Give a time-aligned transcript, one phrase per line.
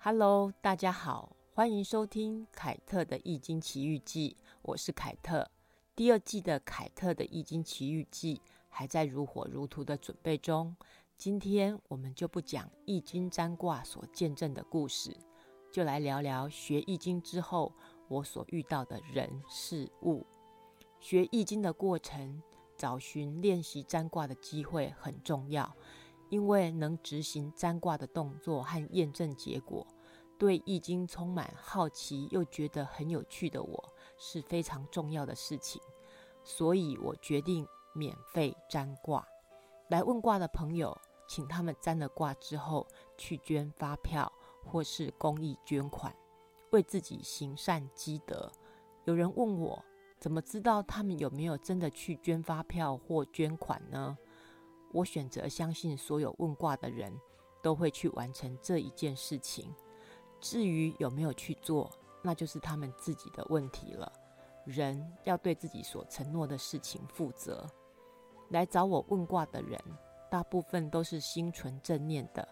[0.00, 5.50] Hello，大家好，欢迎收听凯特的《易经奇遇记》，我是凯特。
[5.96, 8.36] 第二季的凯特的《易经奇遇记》
[8.68, 10.76] 还在如火如荼的准备中。
[11.16, 15.16] 今天我们就不讲易经占卦所见证的故事，
[15.72, 17.72] 就来聊聊学易经之后
[18.06, 20.24] 我所遇到的人事物。
[21.00, 22.40] 学易经的过程，
[22.76, 25.74] 找寻练习占卦的机会很重要，
[26.28, 29.86] 因为能执行占卦的动作和验证结果。
[30.38, 35.82] 对易经充满好奇又觉得很有趣的我，是非常重要的事情，
[36.44, 39.26] 所以我决定免费占卦。
[39.88, 40.96] 来问卦的朋友，
[41.26, 42.86] 请他们占了卦之后
[43.16, 44.32] 去捐发票
[44.64, 46.14] 或是公益捐款，
[46.70, 48.52] 为自己行善积德。
[49.06, 49.84] 有人问我，
[50.20, 54.16] 怎么知道他们有没有真的去捐发票或捐款呢？
[54.92, 57.12] 我选择相信所有问卦的人
[57.62, 59.74] 都会去完成这一件事情。
[60.40, 61.90] 至于有没有去做，
[62.22, 64.12] 那就是他们自己的问题了。
[64.64, 67.66] 人要对自己所承诺的事情负责。
[68.50, 69.78] 来找我问卦的人，
[70.30, 72.46] 大部分都是心存正念的。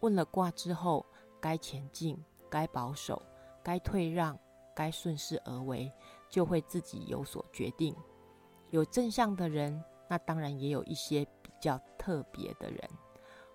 [0.00, 1.04] 问了卦之后，
[1.40, 3.20] 该前进、该保守、
[3.62, 4.38] 该退让、
[4.74, 5.90] 该顺势而为，
[6.28, 7.94] 就会自己有所决定。
[8.70, 11.26] 有正向的人，那当然也有一些
[11.60, 12.90] 较特别的人。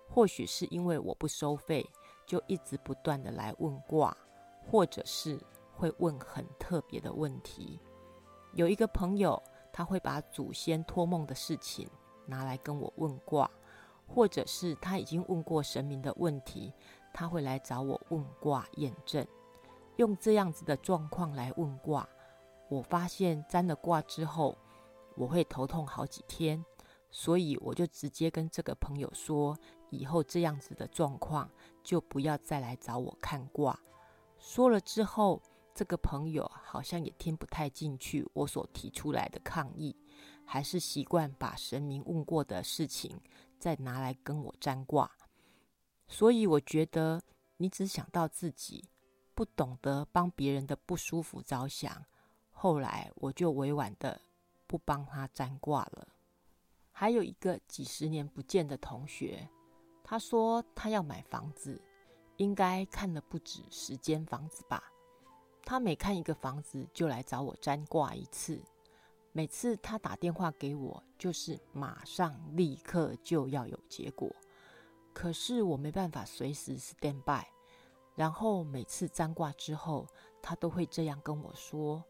[0.08, 1.88] 或许是因为我不收费。
[2.26, 4.16] 就一直不断的来问卦，
[4.62, 5.36] 或者是
[5.74, 7.80] 会问很特别的问题。
[8.52, 9.42] 有一个朋友，
[9.72, 11.90] 他会把祖先托梦的事情
[12.26, 13.50] 拿来跟我问卦，
[14.06, 16.72] 或者是他已经问过神明的问题，
[17.12, 19.26] 他会来找我问卦验证。
[19.96, 22.08] 用这样子的状况来问卦，
[22.68, 24.56] 我发现占了卦之后，
[25.16, 26.64] 我会头痛好几天，
[27.10, 29.58] 所以我就直接跟这个朋友说。
[29.92, 31.50] 以后这样子的状况，
[31.82, 33.76] 就不要再来找我看卦。
[34.38, 35.42] 说了之后，
[35.74, 39.96] 这个朋友好像也听不太进去我所提出来的抗议，
[40.44, 43.20] 还是习惯把神明问过的事情
[43.58, 45.10] 再拿来跟我占卦。
[46.06, 47.20] 所以我觉得
[47.56, 48.84] 你只想到自己，
[49.34, 52.04] 不懂得帮别人的不舒服着想。
[52.52, 54.20] 后来我就委婉的
[54.68, 56.06] 不帮他占卦了。
[57.00, 59.48] 还有一个几十年不见的同学。
[60.04, 61.80] 他说他要买房子，
[62.36, 64.84] 应该看了不止十间房子吧。
[65.64, 68.60] 他每看一个房子就来找我占卦一次，
[69.32, 74.30] 每次他打电话给我就是马上立刻就要有结果。
[75.14, 77.46] 可是我没办法随时 stand by。
[78.14, 80.06] 然后每次占卦之后，
[80.42, 82.04] 他都会这样跟我说：“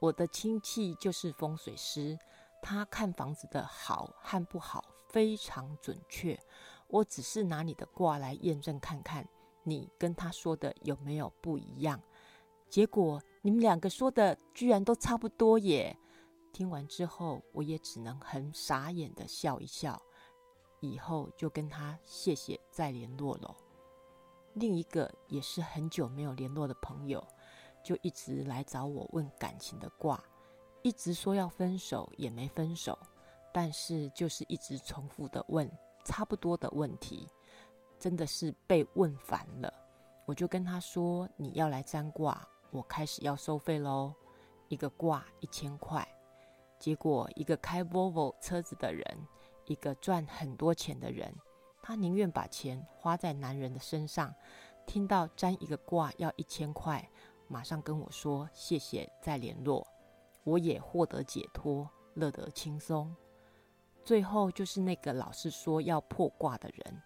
[0.00, 2.18] 我的亲戚就是风水师，
[2.64, 6.40] 他看房子的好和不好非常准确。”
[6.88, 9.28] 我只是拿你的卦来验证看看，
[9.64, 12.00] 你跟他说的有没有不一样？
[12.68, 15.96] 结果你们两个说的居然都差不多耶！
[16.52, 20.00] 听完之后，我也只能很傻眼的笑一笑，
[20.80, 23.56] 以后就跟他谢谢再联络了。
[24.52, 27.26] 另一个也是很久没有联络的朋友，
[27.82, 30.22] 就一直来找我问感情的卦，
[30.84, 32.98] 一直说要分手也没分手，
[33.54, 35.66] 但是就是一直重复的问。
[36.04, 37.26] 差不多的问题，
[37.98, 39.72] 真的是被问烦了。
[40.26, 44.12] 我就跟他说：“你要来占卦，我开始要收费喽，
[44.68, 46.06] 一个卦一千块。”
[46.78, 49.26] 结果一个开 Volvo 车子的人，
[49.64, 51.34] 一个赚很多钱的人，
[51.82, 54.34] 他宁愿把钱花在男人的身上。
[54.86, 57.10] 听到占一个卦要一千块，
[57.48, 59.86] 马上跟我说谢谢，再联络。
[60.44, 63.14] 我也获得解脱，乐得轻松。
[64.04, 67.02] 最后就是那个老是说要破卦的人，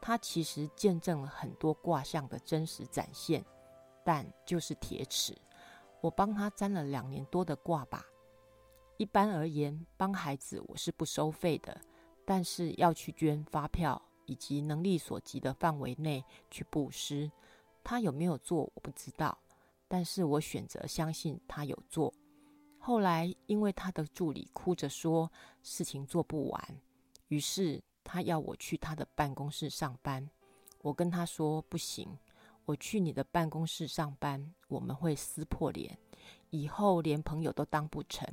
[0.00, 3.44] 他其实见证了很多卦象的真实展现，
[4.04, 5.34] 但就是铁齿。
[6.02, 8.04] 我帮他占了两年多的卦吧。
[8.98, 11.80] 一般而言，帮孩子我是不收费的，
[12.26, 17.32] 但是要去捐发票以及能力所及的范围内去布施。
[17.82, 19.38] 他有没有做我不知道，
[19.88, 22.12] 但是我选择相信他有做。
[22.86, 25.32] 后来，因为他的助理哭着说
[25.62, 26.80] 事情做不完，
[27.28, 30.28] 于是他要我去他的办公室上班。
[30.82, 32.18] 我跟他说不行，
[32.66, 35.96] 我去你的办公室上班，我们会撕破脸，
[36.50, 38.28] 以后连朋友都当不成。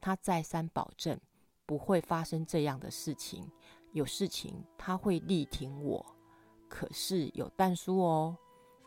[0.00, 1.20] 他再三保证
[1.66, 3.46] 不会发生这样的事情，
[3.92, 6.02] 有事情他会力挺我。
[6.70, 8.34] 可是有但书哦，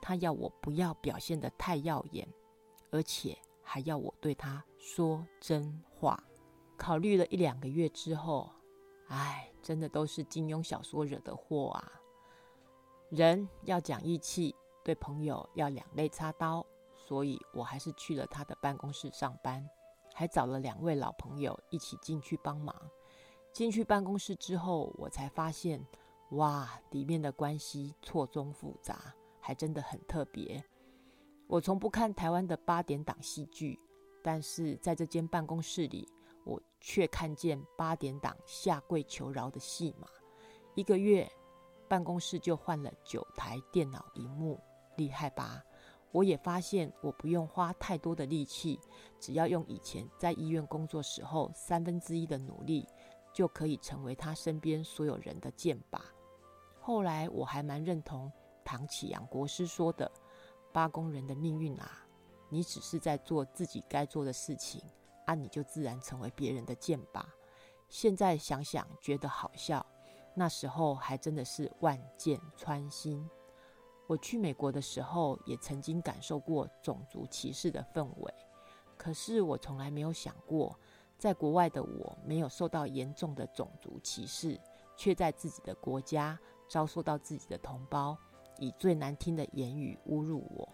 [0.01, 2.27] 他要我不要表现得太耀眼，
[2.89, 3.37] 而且。
[3.69, 6.17] 还要我对他说真话，
[6.77, 8.49] 考虑了一两个月之后，
[9.09, 11.91] 哎，真的都是金庸小说惹的祸啊！
[13.09, 14.55] 人要讲义气，
[14.85, 19.69] 对朋友要两肋插刀，所以我还是去了他的办公室上班，
[20.13, 22.73] 还找了两位老朋友一起进去帮忙。
[23.51, 25.85] 进去办公室之后，我才发现，
[26.29, 30.63] 哇，里面的关系错综复杂，还真的很特别。
[31.45, 33.77] 我从不看台湾的八点档戏剧，
[34.27, 36.05] 但是在这间办公室里，
[36.43, 40.05] 我却看见八点档下跪求饶的戏码。
[40.75, 41.25] 一个月，
[41.87, 44.59] 办公室就换了九台电脑荧幕，
[44.97, 45.63] 厉害吧？
[46.11, 48.77] 我也发现，我不用花太多的力气，
[49.17, 52.85] 只要用以前在医院工作时候三分之一的努力，
[53.33, 56.01] 就可以成为他身边所有人的箭靶。
[56.81, 58.29] 后来，我还蛮认同
[58.65, 60.11] 唐启阳国师说的。
[60.73, 62.05] 八工人的命运啊，
[62.49, 64.81] 你只是在做自己该做的事情，
[65.25, 67.23] 啊，你就自然成为别人的箭靶。
[67.89, 69.85] 现在想想觉得好笑，
[70.33, 73.29] 那时候还真的是万箭穿心。
[74.07, 78.33] 我去美国的时候，也曾经感受过种族歧视的氛围，
[78.97, 80.79] 可是我从来没有想过，
[81.17, 84.59] 在国外的我没有受到严重的种族歧视，
[84.95, 86.39] 却在自己的国家
[86.69, 88.17] 遭受到自己的同胞。
[88.59, 90.67] 以最难听的言语侮辱我。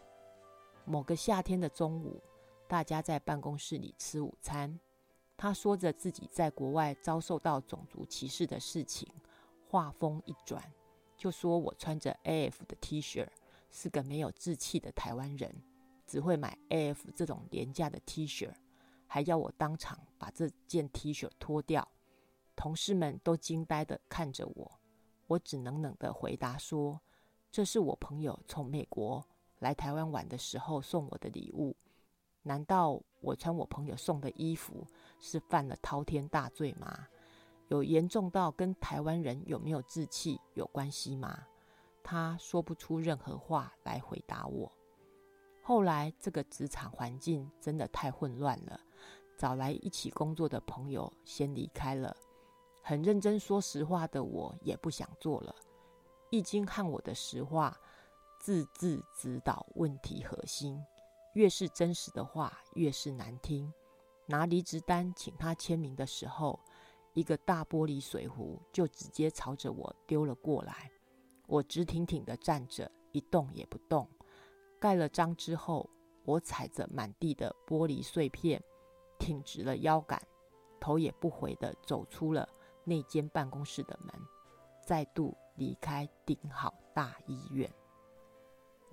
[0.86, 2.22] 某个夏天的中午，
[2.68, 4.80] 大家在办公室里吃午餐。
[5.38, 9.08] 他说着自己在国外遭受到种族歧视的事情，
[9.68, 10.62] 话锋一转，
[11.18, 13.28] 就说我穿着 A.F 的 T 恤
[13.72, 15.54] 是个没有志气的台湾人，
[16.06, 18.54] 只会买 A.F 这种廉价的 T 恤，
[19.08, 21.88] 还要我当场把这件 T 恤脱掉。
[22.56, 24.80] 同事们都惊呆的看着我，
[25.28, 27.02] 我只能冷的回答说。
[27.52, 29.24] 这是我朋友从美国
[29.64, 31.76] 来台湾玩的时候送我的礼物。
[32.42, 34.86] 难道我穿我朋友送的衣服
[35.22, 37.08] 是犯了滔天大罪吗？
[37.70, 41.48] 有严重到跟台湾人有没有志气有关系吗？
[42.04, 44.70] 他说不出任何话来回答我。
[45.62, 48.78] 后来这个职场环境真的太混乱了，
[49.38, 52.14] 找来一起工作的朋友先离开了。
[52.82, 55.56] 很认真说实话的我也不想做了。
[56.30, 57.80] 易经和我的实话，
[58.44, 60.78] 字字指导问题核心。
[61.34, 63.72] 越是真实的话，越是难听。
[64.26, 66.60] 拿离职单请他签名的时候，
[67.14, 70.92] 一个大玻璃水壶就直接朝着我丢了过来。
[71.48, 74.06] 我直挺挺的站着，一动也不动。
[74.78, 75.90] 盖了章之后，
[76.26, 78.62] 我踩着满地的玻璃碎片，
[79.18, 80.22] 挺直了腰杆，
[80.82, 82.46] 头也不回的走出了
[82.84, 84.14] 那间办公室的门，
[84.86, 85.34] 再度。
[85.56, 87.72] 离开顶好大医院。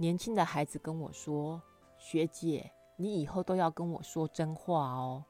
[0.01, 1.61] 年轻的孩子跟我说
[2.01, 5.23] ：“学姐，你以后都要跟我说真话哦。”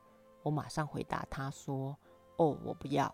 [0.44, 1.98] 我马上回答他说
[2.38, 3.12] ：“哦，我不要，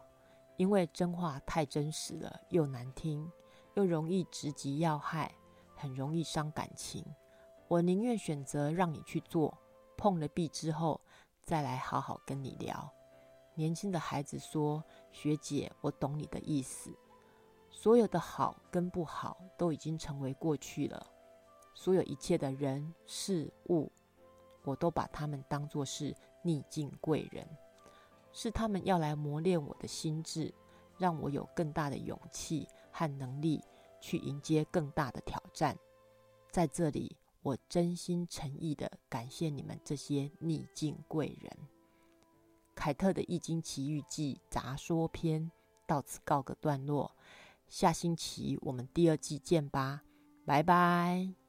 [0.58, 3.32] 因为真话太真实了，又难听，
[3.72, 5.34] 又容易直击要害，
[5.74, 7.02] 很容易伤感情。
[7.68, 9.56] 我宁愿选择让你去做，
[9.96, 11.00] 碰了壁之后
[11.42, 12.92] 再来好好跟你聊。”
[13.56, 16.94] 年轻的孩子说：“学姐，我懂你的意思。”
[17.72, 21.06] 所有的好跟不好都已经成为过去了，
[21.78, 23.92] 所有一切的人事物，
[24.64, 27.46] 我都把他们当作是逆境贵人，
[28.32, 30.52] 是他们要来磨练我的心智，
[30.96, 33.62] 让我有更大的勇气和能力
[34.00, 35.76] 去迎接更大的挑战。
[36.50, 41.52] 在这里，我真心诚意的感谢你们这些逆境贵人。
[42.74, 45.50] 凯特的《易经奇遇记》杂说篇
[45.86, 47.14] 到此告个段落。
[47.68, 50.02] 下星期我们第二季见吧，
[50.46, 51.45] 拜拜。